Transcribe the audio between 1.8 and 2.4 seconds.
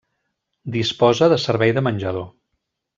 menjador.